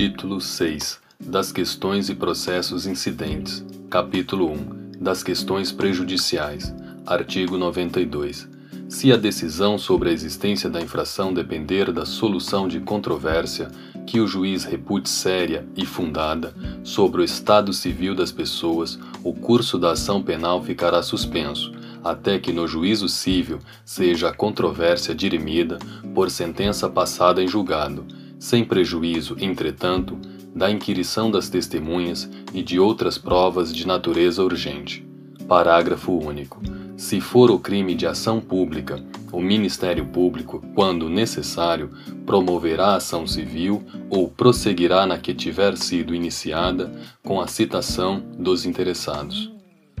Título 0.00 0.40
6 0.40 0.98
Das 1.20 1.52
questões 1.52 2.08
e 2.08 2.14
processos 2.14 2.86
incidentes. 2.86 3.62
Capítulo 3.90 4.50
1 4.50 4.92
Das 4.98 5.22
questões 5.22 5.70
prejudiciais. 5.72 6.74
Artigo 7.04 7.58
92. 7.58 8.48
Se 8.88 9.12
a 9.12 9.16
decisão 9.18 9.76
sobre 9.76 10.08
a 10.08 10.12
existência 10.14 10.70
da 10.70 10.80
infração 10.80 11.34
depender 11.34 11.92
da 11.92 12.06
solução 12.06 12.66
de 12.66 12.80
controvérsia 12.80 13.70
que 14.06 14.20
o 14.20 14.26
juiz 14.26 14.64
repute 14.64 15.10
séria 15.10 15.68
e 15.76 15.84
fundada 15.84 16.54
sobre 16.82 17.20
o 17.20 17.24
estado 17.24 17.70
civil 17.70 18.14
das 18.14 18.32
pessoas, 18.32 18.98
o 19.22 19.34
curso 19.34 19.78
da 19.78 19.92
ação 19.92 20.22
penal 20.22 20.64
ficará 20.64 21.02
suspenso, 21.02 21.74
até 22.02 22.38
que 22.38 22.54
no 22.54 22.66
juízo 22.66 23.06
civil 23.06 23.58
seja 23.84 24.30
a 24.30 24.34
controvérsia 24.34 25.14
dirimida 25.14 25.78
por 26.14 26.30
sentença 26.30 26.88
passada 26.88 27.42
em 27.42 27.46
julgado, 27.46 28.06
sem 28.40 28.64
prejuízo, 28.64 29.36
entretanto, 29.38 30.18
da 30.54 30.70
inquirição 30.70 31.30
das 31.30 31.50
testemunhas 31.50 32.28
e 32.54 32.62
de 32.62 32.80
outras 32.80 33.18
provas 33.18 33.72
de 33.72 33.86
natureza 33.86 34.42
urgente. 34.42 35.06
Parágrafo 35.46 36.12
único. 36.12 36.60
Se 36.96 37.20
for 37.20 37.50
o 37.50 37.58
crime 37.58 37.94
de 37.94 38.06
ação 38.06 38.40
pública, 38.40 39.02
o 39.30 39.40
Ministério 39.40 40.06
Público, 40.06 40.64
quando 40.74 41.08
necessário, 41.08 41.90
promoverá 42.26 42.94
ação 42.94 43.26
civil 43.26 43.82
ou 44.08 44.28
prosseguirá 44.28 45.06
na 45.06 45.18
que 45.18 45.34
tiver 45.34 45.76
sido 45.76 46.14
iniciada 46.14 46.90
com 47.22 47.40
a 47.40 47.46
citação 47.46 48.22
dos 48.38 48.64
interessados. 48.64 49.52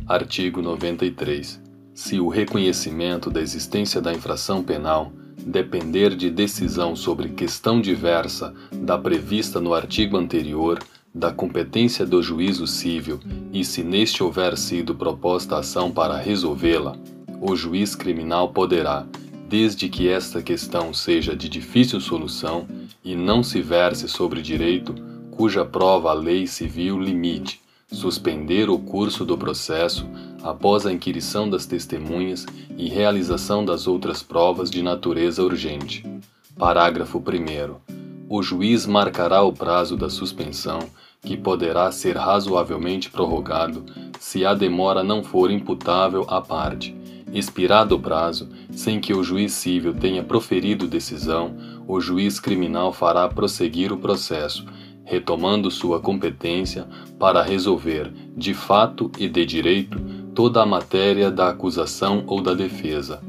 Artigo 0.06 0.62
93. 0.62 1.60
Se 1.94 2.18
o 2.18 2.28
reconhecimento 2.28 3.30
da 3.30 3.40
existência 3.40 4.00
da 4.00 4.12
infração 4.12 4.62
penal 4.62 5.12
depender 5.46 6.14
de 6.14 6.30
decisão 6.30 6.94
sobre 6.94 7.30
questão 7.30 7.80
diversa 7.80 8.54
da 8.72 8.96
prevista 8.98 9.60
no 9.60 9.74
artigo 9.74 10.16
anterior, 10.16 10.78
da 11.14 11.32
competência 11.32 12.06
do 12.06 12.22
juízo 12.22 12.66
civil 12.66 13.18
e 13.52 13.64
se 13.64 13.82
neste 13.82 14.22
houver 14.22 14.56
sido 14.56 14.94
proposta 14.94 15.58
ação 15.58 15.90
para 15.90 16.16
resolvê-la, 16.16 16.96
o 17.40 17.56
juiz 17.56 17.94
criminal 17.96 18.50
poderá, 18.50 19.06
desde 19.48 19.88
que 19.88 20.08
esta 20.08 20.40
questão 20.40 20.94
seja 20.94 21.34
de 21.34 21.48
difícil 21.48 22.00
solução 22.00 22.68
e 23.04 23.16
não 23.16 23.42
se 23.42 23.60
verse 23.60 24.08
sobre 24.08 24.40
direito 24.40 24.94
cuja 25.30 25.64
prova 25.64 26.10
a 26.10 26.14
lei 26.14 26.46
civil 26.46 27.00
limite, 27.00 27.60
suspender 27.92 28.70
o 28.70 28.78
curso 28.78 29.24
do 29.24 29.36
processo 29.36 30.06
após 30.42 30.86
a 30.86 30.92
inquirição 30.92 31.48
das 31.48 31.66
testemunhas 31.66 32.46
e 32.76 32.88
realização 32.88 33.64
das 33.64 33.86
outras 33.86 34.22
provas 34.22 34.70
de 34.70 34.82
natureza 34.82 35.42
urgente. 35.42 36.04
Parágrafo 36.56 37.18
1 37.18 38.00
o 38.32 38.44
juiz 38.44 38.86
marcará 38.86 39.42
o 39.42 39.52
prazo 39.52 39.96
da 39.96 40.08
suspensão, 40.08 40.78
que 41.20 41.36
poderá 41.36 41.90
ser 41.90 42.16
razoavelmente 42.16 43.10
prorrogado 43.10 43.84
se 44.20 44.46
a 44.46 44.54
demora 44.54 45.02
não 45.02 45.24
for 45.24 45.50
imputável 45.50 46.24
à 46.28 46.40
parte. 46.40 46.96
Expirado 47.32 47.96
o 47.96 47.98
prazo, 47.98 48.48
sem 48.70 49.00
que 49.00 49.12
o 49.12 49.24
juiz 49.24 49.54
civil 49.54 49.92
tenha 49.94 50.22
proferido 50.22 50.86
decisão, 50.86 51.56
o 51.88 52.00
juiz 52.00 52.38
criminal 52.38 52.92
fará 52.92 53.28
prosseguir 53.28 53.92
o 53.92 53.98
processo, 53.98 54.64
retomando 55.10 55.72
sua 55.72 55.98
competência 55.98 56.86
para 57.18 57.42
resolver, 57.42 58.12
de 58.36 58.54
fato 58.54 59.10
e 59.18 59.28
de 59.28 59.44
direito, 59.44 59.98
toda 60.36 60.62
a 60.62 60.66
matéria 60.66 61.32
da 61.32 61.48
acusação 61.48 62.22
ou 62.28 62.40
da 62.40 62.54
defesa. 62.54 63.20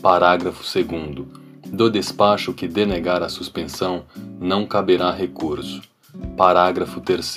Parágrafo 0.00 0.62
2 0.62 1.26
do 1.70 1.90
despacho 1.90 2.54
que 2.54 2.66
denegar 2.66 3.22
a 3.22 3.28
suspensão, 3.28 4.04
não 4.40 4.64
caberá 4.64 5.10
recurso. 5.10 5.82
Parágrafo 6.38 7.02
3. 7.02 7.36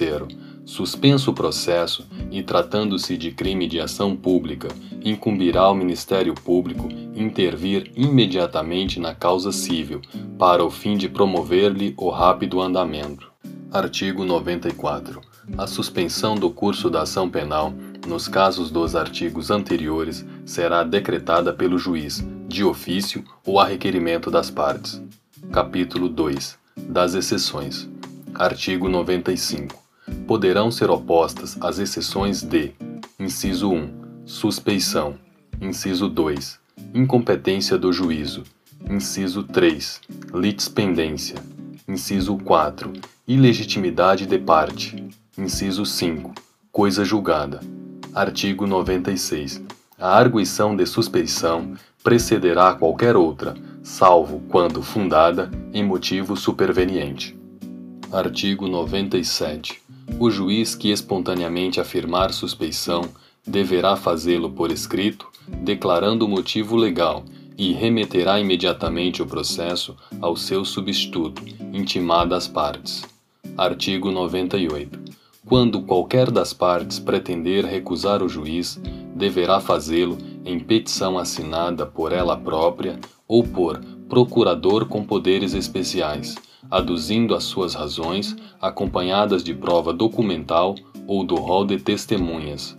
Suspenso 0.64 1.32
o 1.32 1.34
processo 1.34 2.08
e 2.32 2.42
tratando-se 2.42 3.18
de 3.18 3.32
crime 3.32 3.68
de 3.68 3.82
ação 3.82 4.16
pública, 4.16 4.70
incumbirá 5.04 5.64
ao 5.64 5.76
Ministério 5.76 6.34
Público 6.34 6.88
intervir 7.14 7.92
imediatamente 7.98 8.98
na 8.98 9.14
causa 9.14 9.52
civil, 9.52 10.00
para 10.38 10.64
o 10.64 10.70
fim 10.70 10.96
de 10.96 11.10
promover-lhe 11.10 11.94
o 11.98 12.10
rápido 12.10 12.62
andamento. 12.62 13.29
Artigo 13.72 14.26
94. 14.26 15.22
A 15.58 15.68
suspensão 15.68 16.36
do 16.36 16.50
curso 16.50 16.90
da 16.90 17.04
ação 17.04 17.30
penal 17.30 17.74
nos 18.08 18.28
casos 18.28 18.72
dos 18.72 18.96
artigos 18.96 19.52
anteriores, 19.52 20.26
será 20.46 20.84
decretada 20.84 21.54
pelo 21.54 21.78
juiz, 21.78 22.26
de 22.48 22.64
ofício 22.64 23.24
ou 23.46 23.60
a 23.60 23.66
requerimento 23.66 24.32
das 24.32 24.50
partes. 24.50 25.02
Capítulo 25.52 26.10
2 26.10 26.58
Das 26.76 27.14
exceções. 27.14 27.88
Artigo 28.34 28.88
95. 28.88 29.78
Poderão 30.26 30.72
ser 30.72 30.90
opostas 30.90 31.58
as 31.62 31.78
exceções 31.78 32.42
de: 32.42 32.72
inciso 33.20 33.72
1, 33.72 34.24
suspeição, 34.26 35.16
inciso 35.62 36.08
2, 36.08 36.60
incompetência 36.94 37.78
do 37.78 37.94
juízo, 37.94 38.44
inciso 38.90 39.44
3, 39.44 40.02
litispendência, 40.34 41.36
inciso 41.90 42.38
4, 42.38 42.94
ilegitimidade 43.28 44.28
de 44.28 44.38
parte, 44.38 45.04
inciso 45.36 45.84
5, 45.84 46.34
coisa 46.72 47.04
julgada. 47.04 47.62
Artigo 48.14 48.68
96. 48.68 49.64
A 49.98 50.16
arguição 50.16 50.76
de 50.76 50.86
suspeição 50.86 51.74
precederá 52.04 52.76
qualquer 52.76 53.16
outra, 53.16 53.56
salvo 53.82 54.40
quando 54.50 54.84
fundada 54.84 55.50
em 55.74 55.84
motivo 55.84 56.38
superveniente. 56.38 57.36
Artigo 58.12 58.68
97. 58.68 59.82
O 60.20 60.30
juiz 60.30 60.76
que 60.76 60.92
espontaneamente 60.92 61.82
afirmar 61.82 62.32
suspeição 62.32 63.02
deverá 63.46 63.96
fazê-lo 63.96 64.52
por 64.52 64.72
escrito, 64.72 65.28
declarando 65.64 66.26
o 66.26 66.30
motivo 66.30 66.76
legal 66.76 67.26
e 67.60 67.74
remeterá 67.74 68.40
imediatamente 68.40 69.22
o 69.22 69.26
processo 69.26 69.94
ao 70.22 70.38
seu 70.38 70.64
substituto, 70.64 71.44
intimada 71.74 72.38
às 72.38 72.48
partes. 72.48 73.04
Artigo 73.58 74.10
98. 74.12 74.98
Quando 75.46 75.82
qualquer 75.82 76.32
das 76.32 76.54
partes 76.54 77.00
pretender 77.00 77.66
recusar 77.66 78.24
o 78.24 78.30
juiz, 78.30 78.80
deverá 79.14 79.60
fazê-lo 79.60 80.18
em 80.46 80.58
petição 80.58 81.18
assinada 81.18 81.86
por 81.86 82.14
ela 82.14 82.38
própria 82.38 82.98
ou 83.28 83.44
por 83.44 83.78
procurador 84.08 84.86
com 84.86 85.04
poderes 85.04 85.54
especiais, 85.54 86.36
aduzindo 86.72 87.36
as 87.36 87.44
suas 87.44 87.74
razões, 87.74 88.38
acompanhadas 88.62 89.44
de 89.44 89.54
prova 89.54 89.92
documental 89.92 90.76
ou 91.06 91.26
do 91.26 91.36
rol 91.36 91.66
de 91.66 91.78
testemunhas. 91.78 92.78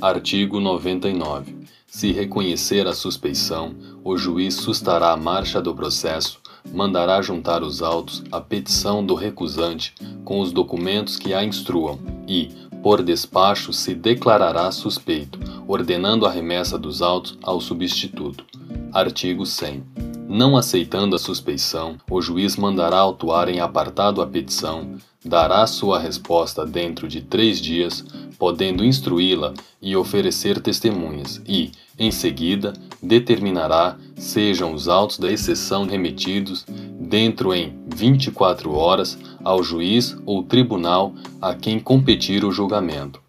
Artigo 0.00 0.60
99. 0.60 1.63
Se 1.94 2.10
reconhecer 2.10 2.88
a 2.88 2.92
suspeição, 2.92 3.72
o 4.02 4.16
juiz 4.16 4.56
sustará 4.56 5.12
a 5.12 5.16
marcha 5.16 5.62
do 5.62 5.72
processo 5.72 6.40
mandará 6.72 7.22
juntar 7.22 7.62
os 7.62 7.82
autos 7.82 8.24
à 8.32 8.40
petição 8.40 9.06
do 9.06 9.14
recusante 9.14 9.94
com 10.24 10.40
os 10.40 10.50
documentos 10.50 11.16
que 11.16 11.32
a 11.32 11.44
instruam 11.44 12.00
e, 12.26 12.48
por 12.82 13.00
despacho, 13.00 13.72
se 13.72 13.94
declarará 13.94 14.72
suspeito, 14.72 15.38
ordenando 15.68 16.26
a 16.26 16.32
remessa 16.32 16.76
dos 16.76 17.00
autos 17.00 17.38
ao 17.44 17.60
substituto. 17.60 18.44
Artigo 18.92 19.46
100. 19.46 19.84
Não 20.28 20.56
aceitando 20.56 21.14
a 21.14 21.18
suspeição, 21.18 21.96
o 22.10 22.20
juiz 22.20 22.56
mandará 22.56 22.98
autuar 22.98 23.48
em 23.48 23.60
apartado 23.60 24.20
a 24.20 24.26
petição, 24.26 24.96
dará 25.24 25.66
sua 25.66 25.98
resposta 25.98 26.66
dentro 26.66 27.08
de 27.08 27.20
três 27.20 27.60
dias, 27.60 28.04
podendo 28.38 28.84
instruí-la 28.84 29.54
e 29.80 29.96
oferecer 29.96 30.60
testemunhas, 30.60 31.40
e, 31.46 31.72
em 31.98 32.10
seguida, 32.10 32.72
determinará 33.02 33.96
sejam 34.16 34.74
os 34.74 34.88
autos 34.88 35.18
da 35.18 35.30
exceção 35.30 35.86
remetidos 35.86 36.66
dentro 36.98 37.54
em 37.54 37.78
24 37.94 38.72
horas 38.72 39.18
ao 39.42 39.62
juiz 39.62 40.16
ou 40.26 40.42
tribunal 40.42 41.14
a 41.40 41.54
quem 41.54 41.78
competir 41.78 42.44
o 42.44 42.52
julgamento. 42.52 43.20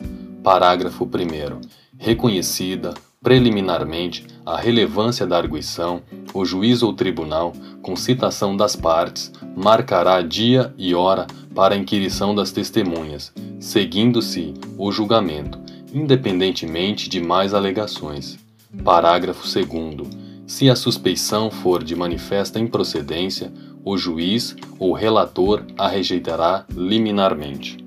Parágrafo 0.43 1.05
1. 1.05 1.61
Reconhecida 1.97 2.93
preliminarmente 3.25 4.23
a 4.45 4.55
relevância 4.55 5.25
da 5.25 5.35
arguição, 5.35 6.03
o 6.31 6.45
juiz 6.45 6.83
ou 6.83 6.93
tribunal, 6.93 7.53
com 7.81 7.95
citação 7.95 8.55
das 8.55 8.75
partes, 8.75 9.31
marcará 9.57 10.21
dia 10.21 10.71
e 10.77 10.93
hora 10.93 11.25
para 11.55 11.73
a 11.73 11.77
inquirição 11.77 12.35
das 12.35 12.51
testemunhas, 12.51 13.33
seguindo-se 13.59 14.53
o 14.77 14.91
julgamento, 14.91 15.59
independentemente 15.91 17.09
de 17.09 17.19
mais 17.19 17.55
alegações. 17.55 18.37
Parágrafo 18.83 19.41
2. 19.41 20.07
Se 20.45 20.69
a 20.69 20.75
suspeição 20.75 21.49
for 21.49 21.83
de 21.83 21.95
manifesta 21.95 22.59
improcedência, 22.59 23.51
o 23.83 23.97
juiz 23.97 24.55
ou 24.77 24.93
relator 24.93 25.63
a 25.75 25.87
rejeitará 25.87 26.63
liminarmente. 26.69 27.77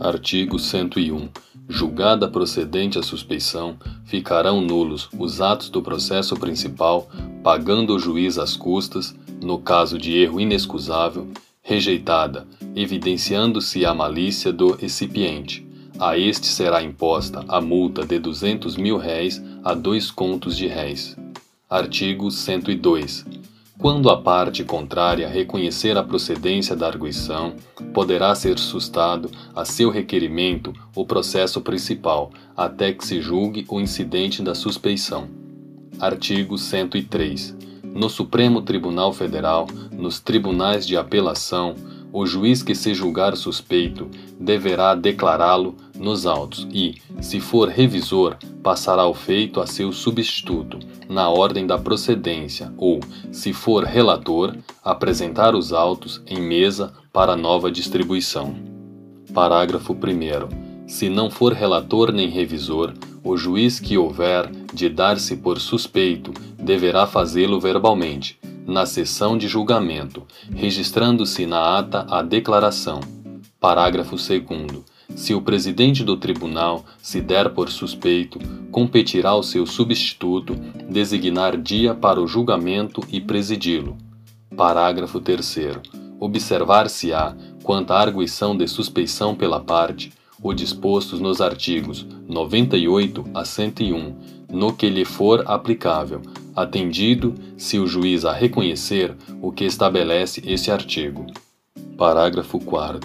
Artigo 0.00 0.58
101. 0.58 1.28
Julgada 1.68 2.26
procedente 2.26 2.98
a 2.98 3.02
suspeição, 3.02 3.76
ficarão 4.06 4.62
nulos 4.62 5.08
os 5.18 5.42
atos 5.42 5.68
do 5.68 5.82
processo 5.82 6.34
principal, 6.34 7.10
pagando 7.42 7.94
o 7.94 7.98
juiz 7.98 8.38
as 8.38 8.56
custas, 8.56 9.14
no 9.42 9.58
caso 9.58 9.98
de 9.98 10.16
erro 10.16 10.40
inexcusável, 10.40 11.28
rejeitada, 11.62 12.48
evidenciando-se 12.74 13.84
a 13.84 13.92
malícia 13.92 14.50
do 14.50 14.72
recipiente. 14.72 15.66
A 16.00 16.16
este 16.16 16.46
será 16.46 16.82
imposta 16.82 17.44
a 17.46 17.60
multa 17.60 18.06
de 18.06 18.18
duzentos 18.18 18.76
mil 18.76 18.96
réis 18.96 19.42
a 19.62 19.74
dois 19.74 20.10
contos 20.10 20.56
de 20.56 20.66
réis. 20.66 21.16
Artigo 21.68 22.30
102. 22.30 23.26
Quando 23.80 24.10
a 24.10 24.20
parte 24.20 24.64
contrária 24.64 25.28
reconhecer 25.28 25.96
a 25.96 26.02
procedência 26.02 26.74
da 26.74 26.88
arguição, 26.88 27.54
poderá 27.94 28.34
ser 28.34 28.58
sustado 28.58 29.30
a 29.54 29.64
seu 29.64 29.88
requerimento 29.88 30.72
o 30.96 31.06
processo 31.06 31.60
principal, 31.60 32.30
até 32.56 32.92
que 32.92 33.06
se 33.06 33.20
julgue 33.20 33.64
o 33.68 33.80
incidente 33.80 34.42
da 34.42 34.52
suspeição. 34.52 35.28
Artigo 36.00 36.58
103. 36.58 37.56
No 37.84 38.10
Supremo 38.10 38.62
Tribunal 38.62 39.12
Federal, 39.12 39.68
nos 39.92 40.18
tribunais 40.18 40.84
de 40.84 40.96
apelação, 40.96 41.76
o 42.12 42.26
juiz 42.26 42.62
que 42.62 42.74
se 42.74 42.94
julgar 42.94 43.36
suspeito 43.36 44.08
deverá 44.38 44.94
declará-lo 44.94 45.76
nos 45.94 46.26
autos 46.26 46.66
e, 46.72 46.96
se 47.20 47.40
for 47.40 47.68
revisor, 47.68 48.36
passará 48.62 49.06
o 49.06 49.14
feito 49.14 49.60
a 49.60 49.66
seu 49.66 49.92
substituto, 49.92 50.78
na 51.08 51.28
ordem 51.28 51.66
da 51.66 51.78
procedência, 51.78 52.72
ou, 52.76 53.00
se 53.32 53.52
for 53.52 53.84
relator, 53.84 54.56
apresentar 54.84 55.54
os 55.54 55.72
autos 55.72 56.22
em 56.26 56.40
mesa 56.40 56.92
para 57.12 57.36
nova 57.36 57.70
distribuição. 57.70 58.54
Parágrafo 59.34 59.92
1. 59.92 60.88
Se 60.88 61.08
não 61.10 61.30
for 61.30 61.52
relator 61.52 62.12
nem 62.12 62.28
revisor, 62.28 62.94
o 63.22 63.36
juiz 63.36 63.78
que 63.78 63.98
houver 63.98 64.50
de 64.72 64.88
dar-se 64.88 65.36
por 65.36 65.60
suspeito 65.60 66.32
deverá 66.58 67.06
fazê-lo 67.06 67.60
verbalmente, 67.60 68.38
na 68.68 68.84
sessão 68.84 69.38
de 69.38 69.48
julgamento, 69.48 70.24
registrando-se 70.54 71.46
na 71.46 71.78
ata 71.78 72.06
a 72.10 72.20
declaração. 72.20 73.00
Parágrafo 73.58 74.14
2. 74.16 74.84
Se 75.16 75.32
o 75.32 75.40
presidente 75.40 76.04
do 76.04 76.18
tribunal 76.18 76.84
se 77.02 77.18
der 77.18 77.48
por 77.48 77.70
suspeito, 77.70 78.38
competirá 78.70 79.30
ao 79.30 79.42
seu 79.42 79.66
substituto 79.66 80.54
designar 80.88 81.56
dia 81.56 81.94
para 81.94 82.20
o 82.20 82.26
julgamento 82.26 83.02
e 83.10 83.22
presidi-lo. 83.22 83.96
Parágrafo 84.54 85.18
3. 85.18 85.78
Observar-se-á, 86.20 87.34
quanto 87.62 87.92
à 87.92 88.00
arguição 88.00 88.54
de 88.54 88.68
suspeição 88.68 89.34
pela 89.34 89.60
parte, 89.60 90.12
o 90.42 90.52
dispostos 90.52 91.20
nos 91.20 91.40
artigos 91.40 92.06
98 92.28 93.24
a 93.34 93.44
101, 93.44 94.14
no 94.52 94.72
que 94.72 94.88
lhe 94.88 95.04
for 95.04 95.42
aplicável, 95.46 96.20
atendido, 96.62 97.34
se 97.56 97.78
o 97.78 97.86
juiz 97.86 98.24
a 98.24 98.32
reconhecer, 98.32 99.14
o 99.40 99.52
que 99.52 99.64
estabelece 99.64 100.42
esse 100.44 100.70
artigo. 100.70 101.26
Parágrafo 101.96 102.58
4. 102.58 103.00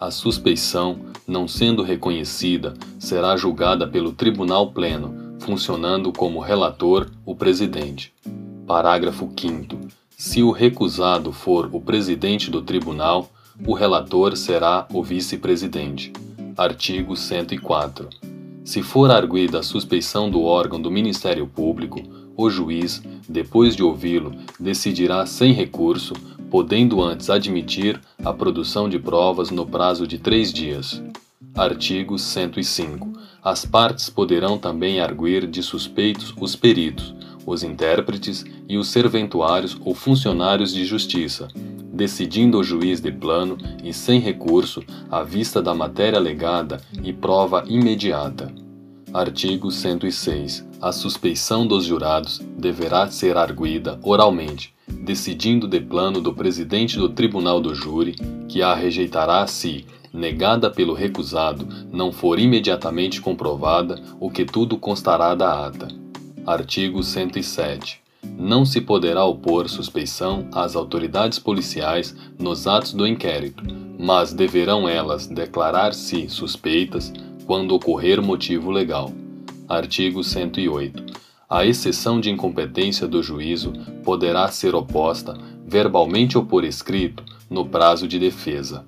A 0.00 0.10
suspeição, 0.10 0.98
não 1.26 1.46
sendo 1.46 1.82
reconhecida, 1.82 2.74
será 2.98 3.36
julgada 3.36 3.86
pelo 3.86 4.12
Tribunal 4.12 4.72
Pleno, 4.72 5.36
funcionando 5.40 6.12
como 6.12 6.40
relator 6.40 7.10
o 7.26 7.34
presidente. 7.34 8.12
Parágrafo 8.66 9.30
5. 9.38 9.78
Se 10.16 10.42
o 10.42 10.50
recusado 10.50 11.32
for 11.32 11.68
o 11.72 11.80
presidente 11.80 12.50
do 12.50 12.62
tribunal, 12.62 13.30
o 13.66 13.74
relator 13.74 14.36
será 14.36 14.86
o 14.92 15.02
vice-presidente. 15.02 16.12
Artigo 16.56 17.16
104. 17.16 18.08
Se 18.64 18.82
for 18.82 19.10
arguida 19.10 19.58
a 19.58 19.62
suspeição 19.62 20.30
do 20.30 20.42
órgão 20.42 20.80
do 20.80 20.90
Ministério 20.90 21.46
Público, 21.46 22.00
o 22.36 22.50
juiz, 22.50 23.02
depois 23.28 23.76
de 23.76 23.82
ouvi-lo, 23.82 24.32
decidirá 24.58 25.24
sem 25.26 25.52
recurso, 25.52 26.14
podendo 26.50 27.02
antes 27.02 27.30
admitir 27.30 28.00
a 28.24 28.32
produção 28.32 28.88
de 28.88 28.98
provas 28.98 29.50
no 29.50 29.66
prazo 29.66 30.06
de 30.06 30.18
três 30.18 30.52
dias. 30.52 31.02
Artigo 31.54 32.18
105. 32.18 33.12
As 33.42 33.64
partes 33.64 34.08
poderão 34.08 34.58
também 34.58 35.00
arguir 35.00 35.46
de 35.46 35.62
suspeitos 35.62 36.34
os 36.40 36.56
peritos, 36.56 37.14
os 37.46 37.62
intérpretes 37.62 38.44
e 38.68 38.76
os 38.76 38.88
serventuários 38.88 39.76
ou 39.84 39.94
funcionários 39.94 40.72
de 40.72 40.84
justiça, 40.84 41.48
decidindo 41.92 42.58
o 42.58 42.64
juiz 42.64 43.00
de 43.00 43.12
plano 43.12 43.56
e 43.84 43.92
sem 43.92 44.18
recurso 44.18 44.82
à 45.10 45.22
vista 45.22 45.62
da 45.62 45.74
matéria 45.74 46.18
alegada 46.18 46.80
e 47.02 47.12
prova 47.12 47.64
imediata. 47.68 48.63
Artigo 49.14 49.70
106. 49.70 50.66
A 50.82 50.90
suspeição 50.90 51.64
dos 51.64 51.84
jurados 51.84 52.40
deverá 52.58 53.06
ser 53.06 53.36
arguída 53.36 53.96
oralmente, 54.02 54.74
decidindo 54.88 55.68
de 55.68 55.80
plano 55.80 56.20
do 56.20 56.34
presidente 56.34 56.98
do 56.98 57.08
tribunal 57.08 57.60
do 57.60 57.72
júri, 57.76 58.16
que 58.48 58.60
a 58.60 58.74
rejeitará 58.74 59.46
se, 59.46 59.86
negada 60.12 60.68
pelo 60.68 60.94
recusado, 60.94 61.64
não 61.92 62.10
for 62.10 62.40
imediatamente 62.40 63.20
comprovada 63.20 64.02
o 64.18 64.28
que 64.28 64.44
tudo 64.44 64.76
constará 64.76 65.32
da 65.36 65.64
ata. 65.68 65.86
Artigo 66.44 67.00
107. 67.00 68.02
Não 68.36 68.64
se 68.64 68.80
poderá 68.80 69.24
opor 69.24 69.68
suspeição 69.68 70.48
às 70.52 70.74
autoridades 70.74 71.38
policiais 71.38 72.16
nos 72.36 72.66
atos 72.66 72.92
do 72.92 73.06
inquérito, 73.06 73.62
mas 73.96 74.32
deverão 74.32 74.88
elas 74.88 75.28
declarar-se 75.28 76.28
suspeitas 76.28 77.12
quando 77.46 77.74
ocorrer 77.74 78.22
motivo 78.22 78.70
legal. 78.70 79.12
Artigo 79.68 80.22
108. 80.22 81.04
A 81.48 81.64
exceção 81.64 82.20
de 82.20 82.30
incompetência 82.30 83.06
do 83.06 83.22
juízo 83.22 83.72
poderá 84.02 84.48
ser 84.48 84.74
oposta, 84.74 85.36
verbalmente 85.66 86.36
ou 86.36 86.44
por 86.44 86.64
escrito, 86.64 87.22
no 87.48 87.66
prazo 87.66 88.08
de 88.08 88.18
defesa. 88.18 88.84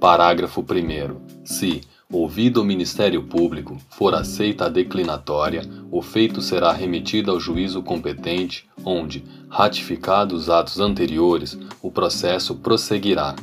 Parágrafo 0.00 0.62
1. 0.62 1.44
Se, 1.44 1.82
ouvido 2.10 2.62
o 2.62 2.64
Ministério 2.64 3.22
Público, 3.22 3.76
for 3.90 4.14
aceita 4.14 4.66
a 4.66 4.68
declinatória, 4.68 5.62
o 5.90 6.00
feito 6.00 6.40
será 6.40 6.72
remetido 6.72 7.30
ao 7.30 7.38
juízo 7.38 7.82
competente, 7.82 8.68
onde, 8.84 9.22
ratificados 9.48 10.42
os 10.44 10.50
atos 10.50 10.80
anteriores, 10.80 11.58
o 11.82 11.90
processo 11.90 12.54
prosseguirá. 12.56 13.36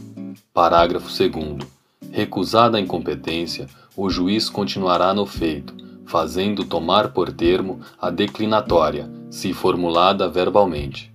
Parágrafo 0.53 1.07
2. 1.07 1.76
Recusada 2.12 2.77
a 2.77 2.81
incompetência, 2.81 3.68
o 3.95 4.09
juiz 4.09 4.50
continuará 4.50 5.13
no 5.13 5.25
feito, 5.25 5.74
fazendo 6.06 6.63
tomar 6.63 7.09
por 7.09 7.31
termo 7.31 7.79
a 8.01 8.10
declinatória, 8.10 9.10
se 9.29 9.53
formulada 9.53 10.29
verbalmente. 10.29 11.12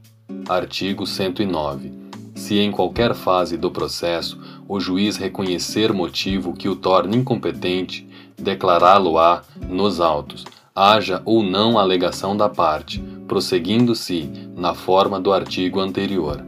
Artigo 0.48 1.06
109. 1.06 1.92
Se 2.34 2.58
em 2.58 2.70
qualquer 2.70 3.14
fase 3.14 3.56
do 3.56 3.70
processo 3.70 4.38
o 4.68 4.80
juiz 4.80 5.16
reconhecer 5.16 5.92
motivo 5.92 6.54
que 6.54 6.68
o 6.68 6.76
torne 6.76 7.16
incompetente, 7.16 8.08
declará-lo-á 8.36 9.42
nos 9.68 10.00
autos, 10.00 10.44
haja 10.74 11.22
ou 11.24 11.42
não 11.42 11.78
alegação 11.78 12.36
da 12.36 12.48
parte, 12.48 12.98
prosseguindo-se 13.28 14.30
na 14.56 14.74
forma 14.74 15.20
do 15.20 15.32
artigo 15.32 15.80
anterior. 15.80 16.44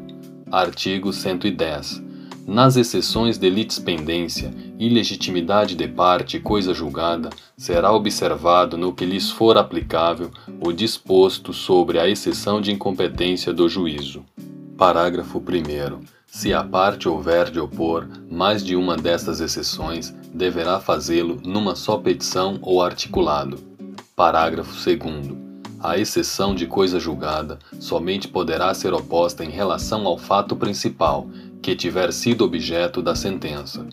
Artigo 0.50 1.12
110. 1.12 2.02
Nas 2.46 2.76
exceções 2.76 3.38
de 3.38 3.48
litispendência, 3.48 4.52
ilegitimidade 4.78 5.74
de 5.74 5.88
parte 5.88 6.36
e 6.36 6.40
coisa 6.40 6.74
julgada, 6.74 7.30
será 7.56 7.90
observado 7.90 8.76
no 8.76 8.92
que 8.92 9.06
lhes 9.06 9.30
for 9.30 9.56
aplicável 9.56 10.30
o 10.60 10.70
disposto 10.70 11.54
sobre 11.54 11.98
a 11.98 12.06
exceção 12.06 12.60
de 12.60 12.70
incompetência 12.70 13.52
do 13.52 13.66
juízo. 13.66 14.22
Parágrafo 14.76 15.38
1. 15.38 16.04
Se 16.26 16.52
a 16.52 16.62
parte 16.62 17.08
houver 17.08 17.50
de 17.50 17.58
opor 17.58 18.06
mais 18.30 18.62
de 18.62 18.76
uma 18.76 18.96
destas 18.96 19.40
exceções, 19.40 20.14
deverá 20.32 20.78
fazê-lo 20.80 21.40
numa 21.42 21.74
só 21.74 21.96
petição 21.96 22.58
ou 22.60 22.82
articulado. 22.82 23.58
Parágrafo 24.14 24.74
2. 24.74 25.43
A 25.84 25.98
exceção 25.98 26.54
de 26.54 26.66
coisa 26.66 26.98
julgada 26.98 27.58
somente 27.78 28.26
poderá 28.26 28.72
ser 28.72 28.94
oposta 28.94 29.44
em 29.44 29.50
relação 29.50 30.06
ao 30.06 30.16
fato 30.16 30.56
principal 30.56 31.28
que 31.60 31.76
tiver 31.76 32.10
sido 32.10 32.42
objeto 32.42 33.02
da 33.02 33.14
sentença. 33.14 33.86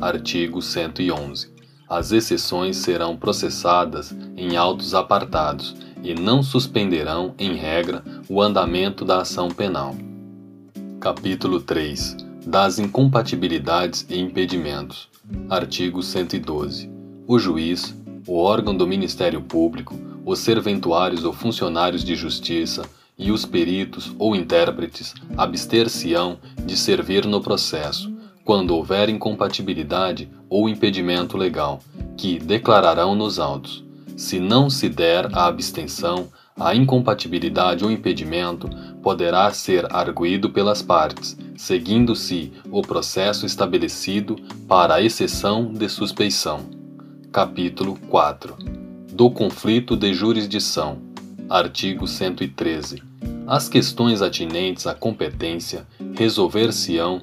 Artigo 0.00 0.62
111. 0.62 1.52
As 1.86 2.10
exceções 2.10 2.78
serão 2.78 3.18
processadas 3.18 4.16
em 4.34 4.56
autos 4.56 4.94
apartados 4.94 5.76
e 6.02 6.14
não 6.14 6.42
suspenderão, 6.42 7.34
em 7.38 7.54
regra, 7.54 8.02
o 8.30 8.40
andamento 8.40 9.04
da 9.04 9.20
ação 9.20 9.48
penal. 9.48 9.94
Capítulo 10.98 11.60
3 11.60 12.16
Das 12.46 12.78
incompatibilidades 12.78 14.06
e 14.08 14.18
impedimentos. 14.18 15.10
Artigo 15.50 16.02
112. 16.02 16.90
O 17.26 17.38
juiz, 17.38 17.94
o 18.26 18.38
órgão 18.38 18.76
do 18.76 18.86
Ministério 18.86 19.40
Público, 19.40 19.94
os 20.24 20.40
serventuários 20.40 21.24
ou 21.24 21.32
funcionários 21.32 22.02
de 22.02 22.14
justiça 22.14 22.84
e 23.18 23.30
os 23.30 23.44
peritos 23.44 24.14
ou 24.18 24.34
intérpretes 24.34 25.14
abster-se-ão 25.36 26.38
de 26.64 26.76
servir 26.76 27.24
no 27.24 27.40
processo, 27.40 28.12
quando 28.44 28.74
houver 28.74 29.08
incompatibilidade 29.08 30.28
ou 30.48 30.68
impedimento 30.68 31.36
legal, 31.36 31.80
que 32.16 32.38
declararão 32.38 33.14
nos 33.14 33.38
autos. 33.38 33.84
Se 34.16 34.38
não 34.38 34.68
se 34.68 34.88
der 34.88 35.28
a 35.32 35.46
abstenção, 35.46 36.28
a 36.58 36.74
incompatibilidade 36.74 37.84
ou 37.84 37.90
impedimento 37.90 38.68
poderá 39.02 39.50
ser 39.52 39.86
arguído 39.94 40.50
pelas 40.50 40.80
partes, 40.80 41.36
seguindo-se 41.56 42.52
o 42.70 42.80
processo 42.82 43.44
estabelecido 43.44 44.36
para 44.66 44.94
a 44.94 45.02
exceção 45.02 45.72
de 45.72 45.88
suspeição. 45.88 46.75
Capítulo 47.36 47.98
4 48.08 48.56
Do 49.12 49.30
conflito 49.30 49.94
de 49.94 50.14
jurisdição. 50.14 51.02
Artigo 51.50 52.08
113. 52.08 53.02
As 53.46 53.68
questões 53.68 54.22
atinentes 54.22 54.86
à 54.86 54.94
competência 54.94 55.86
resolver-se-ão 56.16 57.20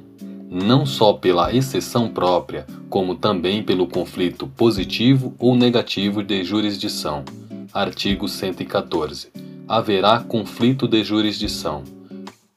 não 0.52 0.86
só 0.86 1.14
pela 1.14 1.52
exceção 1.52 2.10
própria, 2.10 2.68
como 2.92 3.16
também 3.16 3.64
pelo 3.64 3.88
conflito 3.88 4.46
positivo 4.46 5.34
ou 5.40 5.56
negativo 5.56 6.22
de 6.22 6.44
jurisdição. 6.44 7.26
Artigo 7.74 8.28
114. 8.28 9.30
Haverá 9.68 10.20
conflito 10.20 10.88
de 10.88 11.04
jurisdição. 11.04 11.84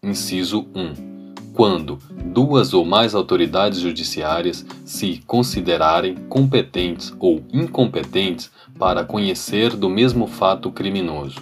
Inciso 0.03 0.67
1 0.75 1.16
quando 1.57 1.99
duas 2.27 2.73
ou 2.73 2.85
mais 2.85 3.15
autoridades 3.15 3.81
judiciárias 3.81 4.65
se 4.85 5.23
considerarem 5.27 6.15
competentes 6.29 7.13
ou 7.19 7.43
incompetentes 7.53 8.51
para 8.79 9.03
conhecer 9.05 9.75
do 9.75 9.89
mesmo 9.89 10.27
fato 10.27 10.71
criminoso. 10.71 11.41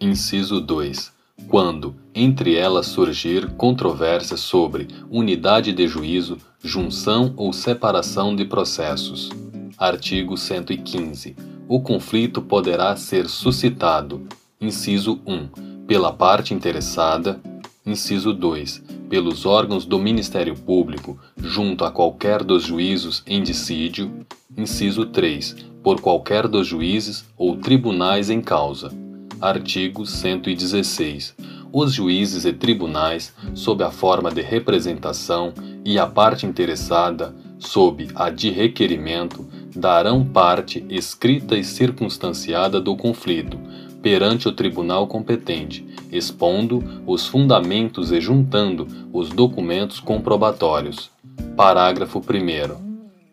Inciso 0.00 0.60
2 0.60 1.20
quando 1.48 1.96
entre 2.14 2.54
elas 2.54 2.86
surgir 2.86 3.50
controvérsia 3.52 4.36
sobre 4.36 4.88
unidade 5.10 5.72
de 5.72 5.88
juízo, 5.88 6.38
junção 6.62 7.32
ou 7.36 7.52
separação 7.52 8.36
de 8.36 8.44
processos. 8.44 9.30
Artigo 9.78 10.36
115. 10.36 11.34
O 11.68 11.80
conflito 11.80 12.42
poderá 12.42 12.94
ser 12.96 13.28
suscitado, 13.28 14.26
inciso 14.60 15.20
1, 15.26 15.86
pela 15.86 16.12
parte 16.12 16.52
interessada, 16.52 17.40
inciso 17.84 18.32
2, 18.32 18.82
pelos 19.08 19.46
órgãos 19.46 19.84
do 19.84 19.98
Ministério 19.98 20.54
Público 20.54 21.18
junto 21.36 21.84
a 21.84 21.90
qualquer 21.90 22.44
dos 22.44 22.64
juízos 22.64 23.22
em 23.26 23.42
dissídio, 23.42 24.26
inciso 24.56 25.06
3, 25.06 25.56
por 25.82 26.00
qualquer 26.00 26.46
dos 26.46 26.66
juízes 26.66 27.24
ou 27.36 27.56
tribunais 27.56 28.30
em 28.30 28.40
causa. 28.40 28.92
Artigo 29.40 30.04
116. 30.04 31.34
Os 31.72 31.94
juízes 31.94 32.44
e 32.44 32.52
tribunais, 32.52 33.32
sob 33.54 33.82
a 33.82 33.90
forma 33.90 34.30
de 34.30 34.42
representação, 34.42 35.54
e 35.84 35.98
a 35.98 36.06
parte 36.06 36.44
interessada, 36.44 37.34
sob 37.58 38.08
a 38.14 38.28
de 38.28 38.50
requerimento, 38.50 39.46
darão 39.74 40.24
parte 40.24 40.84
escrita 40.90 41.56
e 41.56 41.64
circunstanciada 41.64 42.80
do 42.80 42.96
conflito 42.96 43.58
perante 44.02 44.48
o 44.48 44.52
tribunal 44.52 45.06
competente, 45.06 45.86
expondo 46.10 46.82
os 47.06 47.26
fundamentos 47.26 48.12
e 48.12 48.20
juntando 48.20 48.86
os 49.12 49.28
documentos 49.28 50.00
comprobatórios. 50.00 51.10
Parágrafo 51.56 52.18
1. 52.18 52.90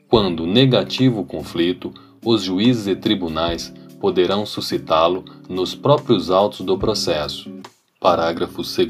Quando 0.08 0.46
negativo 0.46 1.22
o 1.22 1.26
conflito, 1.26 1.94
os 2.24 2.44
juízes 2.44 2.88
e 2.88 2.96
tribunais 2.96 3.74
poderão 4.00 4.46
suscitá-lo 4.46 5.24
nos 5.50 5.76
próprios 5.76 6.30
autos 6.30 6.62
do 6.62 6.78
processo. 6.78 7.52
Parágrafo 8.00 8.62
2. 8.62 8.88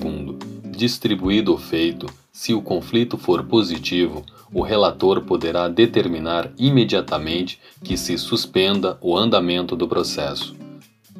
Distribuído 0.75 1.53
o 1.53 1.57
feito, 1.57 2.07
se 2.31 2.53
o 2.53 2.61
conflito 2.61 3.17
for 3.17 3.43
positivo, 3.43 4.23
o 4.53 4.61
relator 4.61 5.21
poderá 5.21 5.67
determinar 5.67 6.51
imediatamente 6.57 7.59
que 7.83 7.97
se 7.97 8.17
suspenda 8.17 8.97
o 9.01 9.17
andamento 9.17 9.75
do 9.75 9.87
processo. 9.87 10.55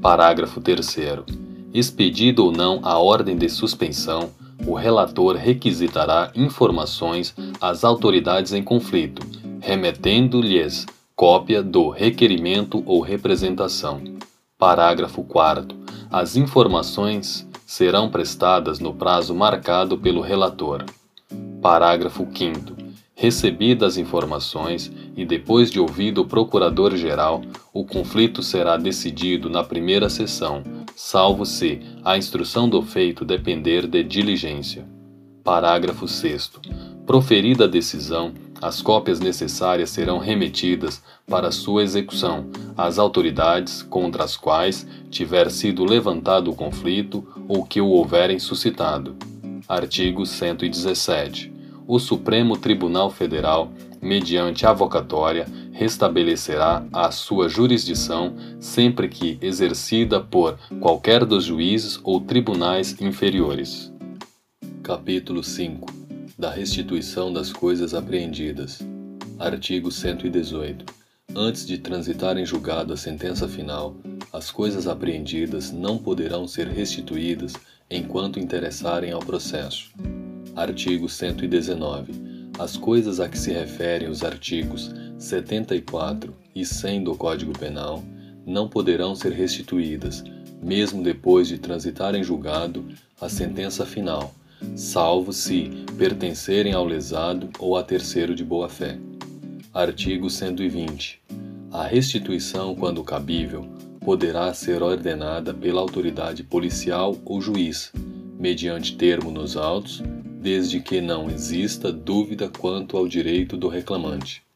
Parágrafo 0.02 0.62
3. 0.62 0.98
Expedida 1.78 2.42
ou 2.42 2.52
não 2.52 2.80
a 2.82 2.98
ordem 2.98 3.38
de 3.38 3.48
suspensão, 3.48 4.32
o 4.66 4.74
relator 4.74 5.36
requisitará 5.36 6.32
informações 6.34 7.36
às 7.62 7.84
autoridades 7.84 8.52
em 8.52 8.64
conflito, 8.64 9.22
remetendo-lhes 9.62 10.88
cópia 11.16 11.62
do 11.62 11.90
requerimento 11.90 12.82
ou 12.84 13.00
representação. 13.02 14.02
Parágrafo 14.58 15.24
4. 15.24 15.78
As 16.10 16.36
informações 16.36 17.48
serão 17.64 18.10
prestadas 18.10 18.80
no 18.80 18.92
prazo 18.92 19.36
marcado 19.36 20.00
pelo 20.00 20.22
relator. 20.22 20.84
Parágrafo 21.62 22.28
5. 22.34 22.76
Recebidas 23.14 23.94
as 23.94 23.98
informações 23.98 24.92
e 25.16 25.24
depois 25.24 25.70
de 25.70 25.80
ouvido 25.80 26.22
o 26.22 26.28
Procurador-Geral, 26.28 27.44
o 27.72 27.86
conflito 27.86 28.42
será 28.42 28.78
decidido 28.78 29.48
na 29.48 29.64
primeira 29.64 30.10
sessão, 30.10 30.64
salvo 31.00 31.46
se 31.46 31.80
a 32.04 32.18
instrução 32.18 32.68
do 32.68 32.82
feito 32.82 33.24
depender 33.24 33.86
de 33.86 34.02
diligência. 34.02 34.84
Parágrafo 35.44 36.08
6. 36.08 36.54
Proferida 37.06 37.66
a 37.66 37.68
decisão, 37.68 38.34
as 38.60 38.82
cópias 38.82 39.20
necessárias 39.20 39.92
serão 39.92 40.18
remetidas 40.18 41.04
para 41.28 41.52
sua 41.52 41.84
execução 41.84 42.48
às 42.76 42.98
autoridades 42.98 43.84
contra 43.84 44.24
as 44.24 44.36
quais 44.36 44.88
tiver 45.12 45.52
sido 45.52 45.86
levantado 45.86 46.50
o 46.50 46.56
conflito 46.56 47.24
ou 47.48 47.64
que 47.64 47.80
o 47.80 47.90
houverem 47.90 48.40
suscitado. 48.40 49.16
Artigo 49.70 50.26
117. 50.26 51.54
O 51.86 52.00
Supremo 52.00 52.58
Tribunal 52.58 53.12
Federal, 53.12 53.72
mediante 54.02 54.66
avocatória, 54.66 55.46
restabelecerá 55.78 56.84
a 56.92 57.12
sua 57.12 57.48
jurisdição 57.48 58.36
sempre 58.60 59.08
que 59.08 59.38
exercida 59.40 60.20
por 60.20 60.58
qualquer 60.82 61.24
dos 61.24 61.46
juízes 61.46 62.00
ou 62.04 62.20
tribunais 62.20 63.00
inferiores. 63.00 63.94
Capítulo 64.82 65.44
5 65.44 65.86
da 66.36 66.50
restituição 66.50 67.32
das 67.32 67.54
coisas 67.54 67.94
apreendidas. 67.94 68.80
Artigo 69.38 69.92
118. 69.92 70.84
Antes 71.36 71.66
de 71.66 71.78
transitar 71.78 72.38
em 72.38 72.46
julgado 72.46 72.94
a 72.94 72.98
sentença 72.98 73.48
final, 73.48 73.96
as 74.34 74.50
coisas 74.50 74.88
apreendidas 74.88 75.72
não 75.72 76.00
poderão 76.00 76.48
ser 76.48 76.68
restituídas 76.68 77.54
enquanto 77.90 78.40
interessarem 78.40 79.12
ao 79.12 79.20
processo. 79.20 79.92
Artigo 80.56 81.08
119. 81.08 82.14
As 82.58 82.76
coisas 82.76 83.20
a 83.20 83.30
que 83.30 83.38
se 83.38 83.52
referem 83.52 84.10
os 84.10 84.24
artigos 84.24 84.92
74 85.18 86.34
e 86.56 86.66
100 86.66 87.04
do 87.04 87.16
Código 87.16 87.58
Penal 87.58 88.04
não 88.46 88.68
poderão 88.68 89.16
ser 89.16 89.32
restituídas, 89.32 90.24
mesmo 90.62 91.04
depois 91.04 91.48
de 91.48 91.58
transitar 91.58 92.16
em 92.16 92.24
julgado 92.24 92.86
a 93.20 93.28
sentença 93.28 93.86
final 93.86 94.34
salvo 94.76 95.34
se 95.34 95.70
pertencerem 95.98 96.74
ao 96.74 96.86
lesado 96.86 97.50
ou 97.60 97.76
a 97.78 97.84
terceiro 97.84 98.36
de 98.36 98.44
boa-fé. 98.44 98.98
Artigo 99.74 100.30
120. 100.30 101.22
A 101.72 101.86
restituição, 101.86 102.76
quando 102.76 103.04
cabível, 103.04 103.68
poderá 104.00 104.54
ser 104.54 104.82
ordenada 104.82 105.54
pela 105.54 105.82
autoridade 105.82 106.44
policial 106.44 107.16
ou 107.26 107.42
juiz, 107.42 107.92
mediante 108.40 108.96
termo 108.96 109.32
nos 109.32 109.58
autos, 109.58 110.02
desde 110.42 110.80
que 110.80 111.02
não 111.02 111.30
exista 111.30 111.92
dúvida 111.92 112.50
quanto 112.50 112.96
ao 112.96 113.08
direito 113.08 113.58
do 113.58 113.68
reclamante. 113.68 114.47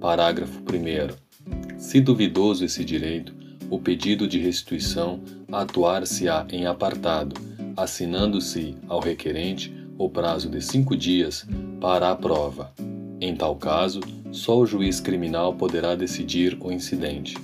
Parágrafo 0.00 0.60
1. 0.60 1.78
Se 1.78 2.00
duvidoso 2.00 2.64
esse 2.64 2.84
direito, 2.84 3.34
o 3.70 3.78
pedido 3.78 4.26
de 4.26 4.38
restituição 4.38 5.20
atuar-se-á 5.50 6.46
em 6.50 6.66
apartado 6.66 7.48
assinando-se 7.78 8.74
ao 8.88 8.98
requerente 8.98 9.72
o 9.96 10.10
prazo 10.10 10.50
de 10.50 10.60
cinco 10.60 10.96
dias 10.96 11.46
para 11.80 12.10
a 12.10 12.16
prova. 12.16 12.72
Em 13.20 13.36
tal 13.36 13.54
caso, 13.54 14.00
só 14.32 14.58
o 14.58 14.66
juiz 14.66 14.98
criminal 14.98 15.54
poderá 15.54 15.94
decidir 15.94 16.58
o 16.60 16.72
incidente. 16.72 17.36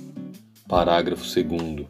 Parágrafo 0.67 1.23
2. 1.23 1.87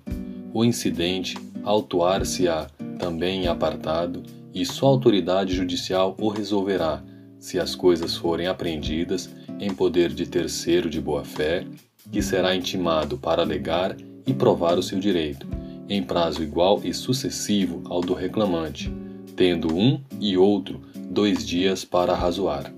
O 0.53 0.63
incidente 0.63 1.35
autuar-se-á 1.63 2.67
também 2.99 3.45
em 3.45 3.47
apartado 3.47 4.21
e 4.53 4.63
só 4.63 4.85
a 4.85 4.89
autoridade 4.89 5.55
judicial 5.55 6.15
o 6.19 6.29
resolverá, 6.29 7.03
se 7.45 7.59
as 7.59 7.75
coisas 7.75 8.17
forem 8.17 8.47
apreendidas 8.47 9.29
em 9.59 9.71
poder 9.71 10.11
de 10.11 10.25
terceiro 10.25 10.89
de 10.89 10.99
boa-fé, 10.99 11.63
que 12.11 12.19
será 12.19 12.55
intimado 12.55 13.19
para 13.19 13.43
alegar 13.43 13.95
e 14.25 14.33
provar 14.33 14.79
o 14.79 14.83
seu 14.83 14.99
direito 14.99 15.45
em 15.87 16.01
prazo 16.01 16.41
igual 16.41 16.81
e 16.83 16.91
sucessivo 16.91 17.83
ao 17.85 18.01
do 18.01 18.15
reclamante, 18.15 18.91
tendo 19.35 19.77
um 19.77 20.01
e 20.19 20.35
outro 20.35 20.81
dois 21.07 21.45
dias 21.45 21.85
para 21.85 22.15
razoar. 22.15 22.73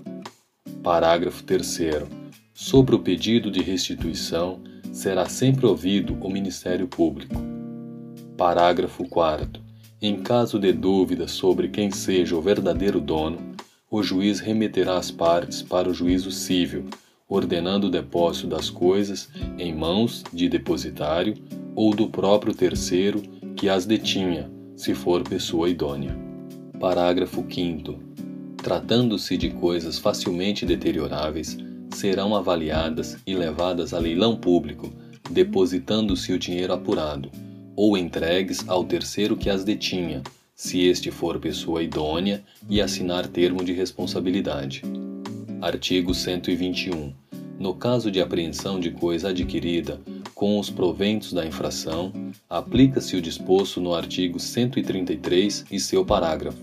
Parágrafo 0.82 1.42
3. 1.44 1.80
Sobre 2.52 2.94
o 2.94 2.98
pedido 2.98 3.50
de 3.50 3.62
restituição 3.62 4.60
será 4.92 5.30
sempre 5.30 5.64
ouvido 5.64 6.14
o 6.20 6.30
Ministério 6.30 6.86
Público. 6.86 7.36
Parágrafo 8.36 9.08
4. 9.08 9.62
Em 10.02 10.20
caso 10.22 10.58
de 10.58 10.74
dúvida 10.74 11.26
sobre 11.26 11.68
quem 11.68 11.90
seja 11.90 12.36
o 12.36 12.42
verdadeiro 12.42 13.00
dono, 13.00 13.56
o 13.90 14.02
juiz 14.02 14.38
remeterá 14.40 14.98
as 14.98 15.10
partes 15.10 15.62
para 15.62 15.88
o 15.88 15.94
juízo 15.94 16.30
civil, 16.30 16.84
ordenando 17.28 17.86
o 17.86 17.90
depósito 17.90 18.46
das 18.46 18.68
coisas 18.68 19.28
em 19.58 19.74
mãos 19.74 20.22
de 20.32 20.48
depositário 20.48 21.34
ou 21.74 21.94
do 21.94 22.08
próprio 22.08 22.54
terceiro 22.54 23.22
que 23.56 23.68
as 23.68 23.86
detinha, 23.86 24.50
se 24.76 24.94
for 24.94 25.22
pessoa 25.22 25.70
idônea. 25.70 26.16
Parágrafo 26.78 27.44
5. 27.48 27.98
Tratando-se 28.58 29.36
de 29.36 29.50
coisas 29.50 29.98
facilmente 29.98 30.66
deterioráveis, 30.66 31.56
serão 31.94 32.36
avaliadas 32.36 33.16
e 33.26 33.34
levadas 33.34 33.94
a 33.94 33.98
leilão 33.98 34.36
público, 34.36 34.90
depositando-se 35.30 36.32
o 36.32 36.38
dinheiro 36.38 36.72
apurado, 36.72 37.30
ou 37.74 37.96
entregues 37.96 38.68
ao 38.68 38.84
terceiro 38.84 39.36
que 39.36 39.48
as 39.48 39.64
detinha, 39.64 40.22
se 40.58 40.80
este 40.88 41.08
for 41.12 41.38
pessoa 41.38 41.84
idônea 41.84 42.42
e 42.68 42.80
assinar 42.80 43.28
termo 43.28 43.62
de 43.62 43.72
responsabilidade. 43.72 44.82
Artigo 45.62 46.12
121. 46.12 47.14
No 47.60 47.76
caso 47.76 48.10
de 48.10 48.20
apreensão 48.20 48.80
de 48.80 48.90
coisa 48.90 49.28
adquirida 49.28 50.00
com 50.34 50.58
os 50.58 50.68
proventos 50.68 51.32
da 51.32 51.46
infração, 51.46 52.12
aplica-se 52.50 53.14
o 53.14 53.22
disposto 53.22 53.80
no 53.80 53.94
artigo 53.94 54.40
133 54.40 55.64
e 55.70 55.78
seu 55.78 56.04
parágrafo. 56.04 56.58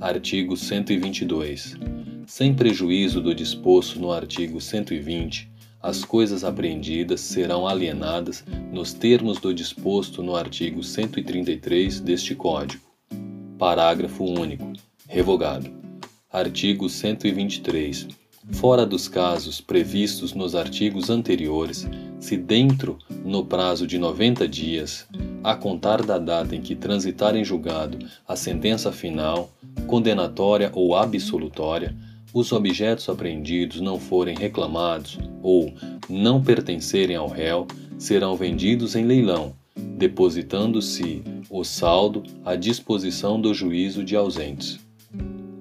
Artigo 0.00 0.56
122. 0.56 1.74
Sem 2.24 2.54
prejuízo 2.54 3.20
do 3.20 3.34
disposto 3.34 3.98
no 3.98 4.12
artigo 4.12 4.60
120, 4.60 5.50
as 5.82 6.04
coisas 6.04 6.44
apreendidas 6.44 7.20
serão 7.20 7.66
alienadas 7.66 8.44
nos 8.72 8.92
termos 8.92 9.40
do 9.40 9.52
disposto 9.52 10.22
no 10.22 10.36
artigo 10.36 10.84
133 10.84 11.98
deste 11.98 12.36
Código. 12.36 12.91
Parágrafo 13.62 14.24
único. 14.24 14.72
Revogado. 15.06 15.70
Artigo 16.32 16.88
123. 16.88 18.08
Fora 18.50 18.84
dos 18.84 19.06
casos 19.06 19.60
previstos 19.60 20.34
nos 20.34 20.56
artigos 20.56 21.08
anteriores, 21.08 21.88
se 22.18 22.36
dentro, 22.36 22.98
no 23.24 23.44
prazo 23.44 23.86
de 23.86 23.98
90 23.98 24.48
dias, 24.48 25.06
a 25.44 25.54
contar 25.54 26.02
da 26.02 26.18
data 26.18 26.56
em 26.56 26.60
que 26.60 26.74
transitar 26.74 27.36
em 27.36 27.44
julgado 27.44 28.04
a 28.26 28.34
sentença 28.34 28.90
final, 28.90 29.48
condenatória 29.86 30.68
ou 30.74 30.96
absolutória, 30.96 31.94
os 32.34 32.50
objetos 32.50 33.08
apreendidos 33.08 33.80
não 33.80 33.96
forem 33.96 34.34
reclamados 34.34 35.20
ou 35.40 35.72
não 36.08 36.42
pertencerem 36.42 37.14
ao 37.14 37.28
réu, 37.28 37.68
serão 37.96 38.34
vendidos 38.34 38.96
em 38.96 39.04
leilão, 39.04 39.54
depositando-se 39.76 41.22
o 41.50 41.64
saldo 41.64 42.22
à 42.44 42.56
disposição 42.56 43.40
do 43.40 43.52
juízo 43.54 44.04
de 44.04 44.16
ausentes. 44.16 44.80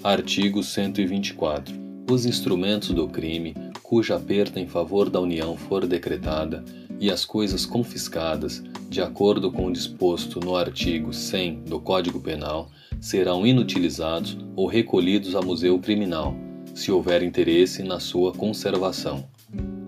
Artigo 0.03 0.63
124. 0.63 1.74
Os 2.10 2.25
instrumentos 2.25 2.89
do 2.89 3.08
crime, 3.08 3.56
cuja 3.84 4.20
perda 4.20 4.60
em 4.60 4.68
favor 4.68 5.10
da 5.10 5.20
União 5.20 5.56
for 5.56 5.86
decretada, 5.86 6.63
e 7.00 7.10
as 7.10 7.25
coisas 7.25 7.65
confiscadas, 7.65 8.63
de 8.89 9.01
acordo 9.01 9.51
com 9.51 9.68
o 9.68 9.72
disposto 9.72 10.39
no 10.39 10.56
artigo 10.56 11.13
100 11.13 11.63
do 11.65 11.80
Código 11.80 12.20
Penal, 12.20 12.70
serão 13.00 13.46
inutilizados 13.46 14.38
ou 14.56 14.68
recolhidos 14.68 15.36
a 15.36 15.41
museu 15.41 15.80
criminal, 15.80 16.36
se 16.75 16.91
houver 16.91 17.24
interesse 17.24 17.84
na 17.84 18.00
sua 18.00 18.32
conservação. 18.32 19.27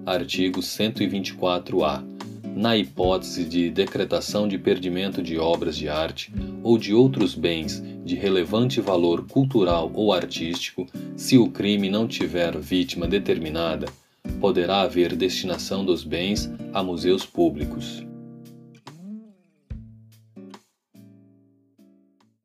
Artigo 0.06 0.60
124-A 0.60 2.12
na 2.55 2.77
hipótese 2.77 3.43
de 3.43 3.69
decretação 3.69 4.48
de 4.48 4.57
perdimento 4.57 5.22
de 5.22 5.38
obras 5.38 5.75
de 5.75 5.89
arte 5.89 6.33
ou 6.62 6.77
de 6.77 6.93
outros 6.93 7.36
bens 7.36 7.83
de 8.05 8.15
relevante 8.15 8.79
valor 8.79 9.25
cultural 9.27 9.91
ou 9.93 10.13
artístico, 10.13 10.86
se 11.15 11.38
o 11.38 11.50
crime 11.50 11.89
não 11.89 12.07
tiver 12.07 12.57
vítima 12.57 13.07
determinada, 13.07 13.88
poderá 14.39 14.81
haver 14.81 15.15
destinação 15.15 15.83
dos 15.83 16.03
bens 16.03 16.51
a 16.74 16.83
museus 16.83 17.25
públicos. 17.25 18.05